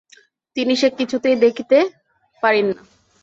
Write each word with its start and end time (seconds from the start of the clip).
তিনি 0.55 0.73
সে 0.75 0.87
কিছুতেই 0.99 1.35
দেখিতে 1.35 1.77
পারেন 2.43 2.65
না। 2.69 2.81